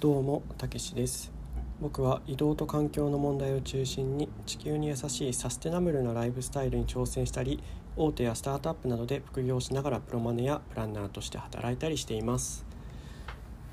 [0.00, 1.30] どうもたけしです。
[1.78, 7.62] 僕は移動と環境の問題を中心に地球に優しいサステナブルなライフスタイルに挑戦したり
[7.98, 12.64] 大手やスタートアップなどで副業しながらプロマネやプランナーとして働いたりしています。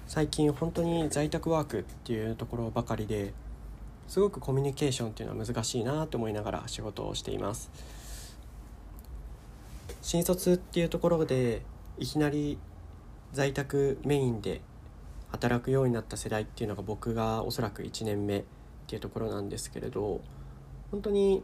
[0.06, 3.34] 最近本当に在宅ワークっていうところばかりで
[4.10, 7.72] すごくコミュニケーションっていうのは難しいなと思いながら仕事をしています。
[10.02, 11.62] 新卒っていうところで
[11.98, 12.58] いきなり
[13.32, 14.60] 在宅メインで
[15.38, 18.44] 働くようになった世代っていうのが僕がおそらく1年目っ
[18.88, 20.22] ていうところなんですけれど
[20.90, 21.44] 本当に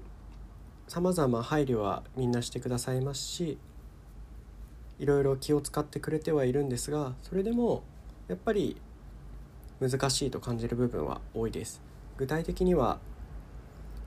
[0.88, 3.60] さまざま配慮はみんなしてくださいますし
[4.98, 7.84] いろいろ気を使ってくれてはいるんですがそれでも
[8.28, 8.78] やっぱり
[9.80, 11.82] 難しいと感じる部分は多いです。
[12.18, 13.00] 具体的には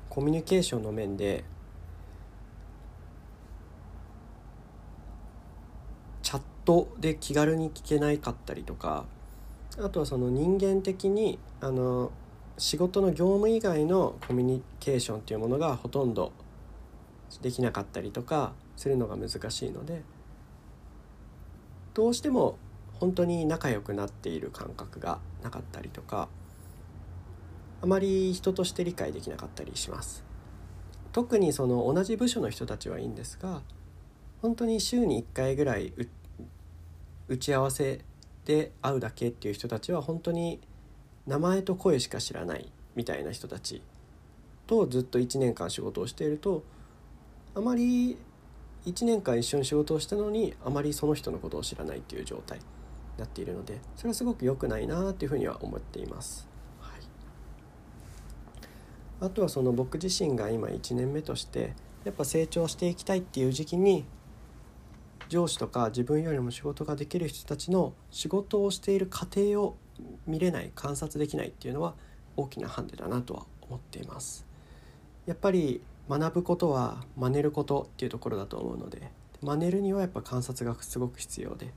[0.09, 1.45] コミュニケーションの面で
[6.23, 9.05] チャットで気軽に聞けないかったりとか
[9.79, 12.11] あとはその人間的にあの
[12.59, 16.33] 仕事の業務以外のコミュニケーションっていうものがほとんど
[17.43, 20.03] できなかったりとかするのが難しいので
[21.93, 22.57] どうしても
[22.95, 26.29] 本当に仲良くなっている感覚がなかったりとか
[27.83, 30.25] あまり人として理解できなかったりします。
[31.13, 33.63] 特にその同じ部署の人たちはいいんですが
[34.43, 35.95] 本当に週に1回ぐらい
[37.29, 38.05] 打ち合わせ
[38.47, 40.61] で会うだけっていう人たちは本当に
[41.27, 43.83] 名前と声しか知らないみたいな人たち
[44.67, 46.63] とずっと1年間仕事をしていると
[47.55, 48.17] あまり
[48.87, 52.65] 1年間一緒に仕事をしたのにあまりその人のことを知らないっていう状態に
[53.19, 56.49] なっているのでそれはすごく良くないなっていうふうには思っています。
[56.81, 57.01] はい、
[59.21, 64.05] あとはその僕自身が今1年目としてやっぱ成長していきたいっていう時期に
[65.29, 69.77] 上司とか自分よりも仕事ができる人たちの仕事をしている過程を
[70.27, 71.95] 見れない観察できないっていうのは
[72.37, 74.47] 大きなハンデだなとは思っています。
[75.27, 79.11] やっぱり学ぶことは真似ることっていうところだと思うので
[79.43, 81.73] 真似るにはやっぱ観察がすごく必要で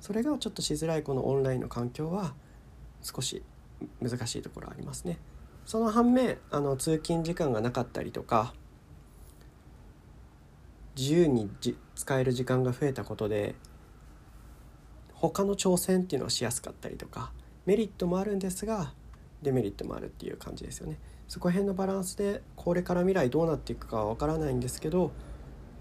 [0.00, 2.34] それがちょっとしづらいこのオンラインの環境は
[3.02, 3.42] 少し
[4.00, 5.18] 難しいところありますね。
[5.64, 8.52] その反面あの通勤時間がなかったりとか
[10.96, 11.50] 自由に
[11.94, 13.54] 使える時間が増えたことで
[15.14, 17.32] 他の挑戦っていうのはしやすかったりとか
[17.64, 18.92] メリットもあるんですが
[19.40, 20.98] デメリットもあるっていう感じですよね。
[21.28, 25.12] そこら辺のバランスでこれから未来どうなっていくかは分からないんですけど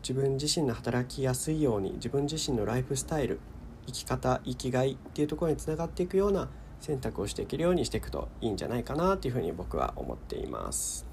[0.02, 3.40] 自分自身の働きやすいように自分自身のライフスタイル
[3.86, 11.06] 生き方生きがいっていうところにつながっていくような選択をしていけるようにしていくといいんじゃないかなというふうに僕は思っています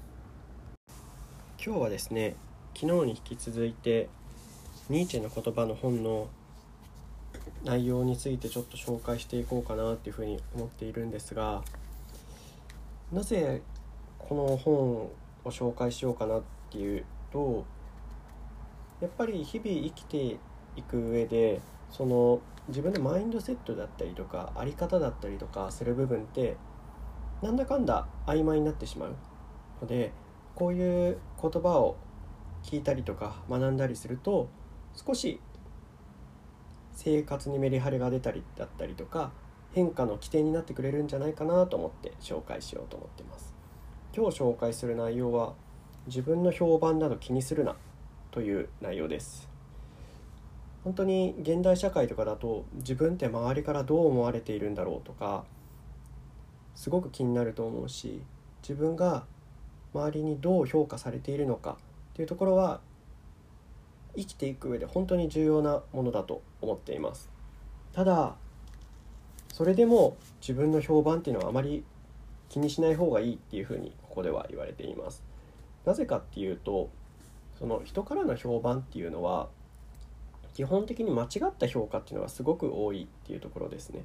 [1.63, 2.35] 今日はですね
[2.81, 4.07] 昨日に引き続いて
[4.87, 6.29] ニーチェの言葉の本の
[7.65, 11.61] 内容についてちょっと紹介していこうかなっていうふうに思っているんですが
[13.11, 13.61] なぜ
[14.17, 15.11] この本を
[15.47, 16.41] 紹介しようかなっ
[16.71, 17.03] ていう
[17.33, 17.65] と
[19.01, 20.37] やっぱり日々生きて
[20.77, 21.59] いく上で
[21.91, 22.39] その
[22.69, 26.55] 自分のマインドセットだったりとか在り方だったりとかする部分って
[27.41, 29.15] なんだかんだ曖昧になってしまう
[29.81, 30.13] ので
[30.55, 31.97] こういう言葉を
[32.63, 34.49] 聞いたりとか学んだりすると
[34.93, 35.39] 少し
[36.91, 39.31] 生活にメリハリが出たりだったりとか
[39.73, 43.53] 変化の起点になってくれるんじゃないかなと思って紹介しようと思ってます。
[44.15, 45.53] 今日紹介する内容は
[46.07, 47.75] 自分の評判など気にするな
[48.31, 49.47] という内容です。
[50.83, 55.43] 本当に現代社会とかだと自分って周りからどう思われているんだろうとか
[56.73, 58.21] すごく気になると思うし
[58.61, 59.25] 自分が
[59.93, 61.77] 周りにどう評価されているのか
[62.13, 62.81] っていうところは
[64.15, 67.29] 生きていく上で本当に重要なものだと思っています。
[67.93, 68.35] ただ
[69.53, 71.83] それでも自分の評判っていうのはあまり
[72.49, 75.23] 気にしない方がいいっていうふうにここでは言われています。
[75.85, 76.89] なぜかっていうと
[77.57, 79.49] その人からの評判っていうのは
[80.53, 84.03] 基本的に間違った評価っていうのがすごく多いっていうところですね。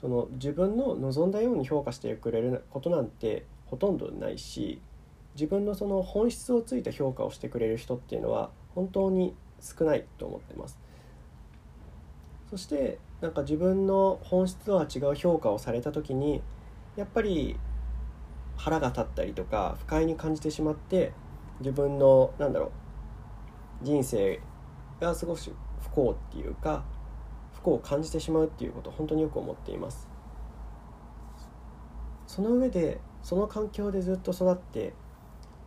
[0.00, 4.80] その自分の望んだように評価してくれることなんてほとんどないし
[5.34, 10.78] 自分のその本質をついた評価をしてくれる人っていうのは本当に少ないと思ってます。
[12.50, 16.42] そしてなんか自分の本質とは違う評価をされた時に
[16.96, 17.56] やっぱり
[18.56, 21.12] 腹が立ったりとか不快に感じてしまって
[21.60, 22.66] 自分のなんだろ
[23.82, 24.40] う人生
[25.00, 26.84] が少し不幸っていうか
[27.54, 30.08] 不幸を感じてしまうっていうことを本当によく思っています。
[32.26, 34.94] その上でその環境でずっと育って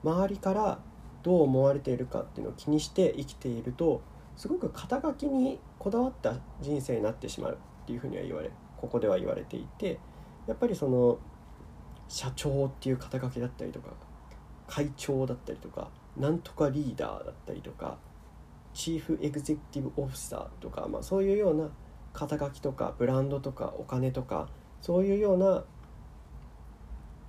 [0.06, 0.80] 周りから
[1.24, 4.02] どう思われているかっていうのを気にして生きていると
[4.38, 10.00] すごく肩書きにこだわった人生になってしまうっていうふうには言われここでは言われていて
[10.46, 11.18] やっぱりその
[12.08, 13.90] 社長っていう肩書きだったりとか
[14.68, 17.98] 会長だったりとかなんとかリーダーだったりとか
[18.74, 21.70] チーフエグゼクティブオフィサーとか、まあ、そういうような
[22.14, 24.50] 肩書きとかブランドとかお金とか
[24.82, 25.64] そういうような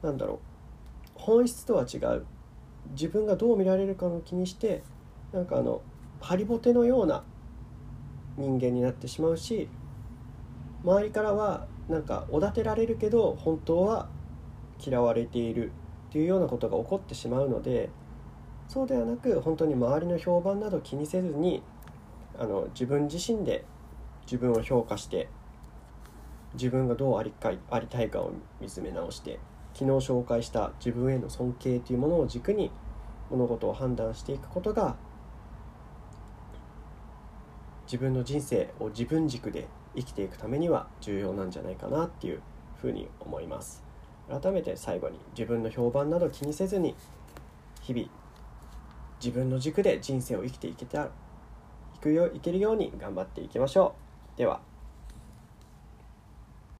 [0.02, 0.38] なんだろう
[1.14, 2.26] 本質とは違う
[2.93, 4.83] 自分がどう見られるかの気にして
[5.33, 5.83] なんかあの
[6.21, 7.25] ハリボテのような
[8.37, 9.69] 人間になってしまうし
[10.85, 14.09] 周りからはなんかおだてられるけど本当は
[14.85, 15.73] 嫌われている
[16.09, 17.91] っていうようなことが起こってしまうので
[18.69, 21.62] そうではなく本当に周りの評判など気にせずに
[22.38, 23.65] あの自分自身で
[24.23, 25.29] 自分を評価して
[26.55, 29.38] 自分がどうありかありたいかを見つめ直して
[29.76, 32.70] 昨日紹介した自分への尊敬というものを軸に
[33.28, 34.96] 物事を判断していくことが
[37.84, 42.40] 自分の人生を自分軸で生きていくためには重要なんじゃないかなっていう
[42.81, 43.84] ふうに思います。
[44.31, 46.96] 改めて最後に自分の評判など気にせずに
[47.82, 48.08] 日々
[49.23, 51.08] 自分の軸で人生を生きていけたい
[52.00, 53.94] くよいけるように頑張っていきましょ
[54.34, 54.38] う。
[54.38, 54.75] では。